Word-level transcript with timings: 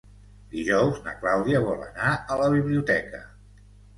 Dijous 0.53 0.97
na 1.07 1.13
Clàudia 1.19 1.59
vol 1.67 1.83
anar 1.89 2.15
a 2.15 2.39
la 2.41 2.47
biblioteca. 2.53 3.21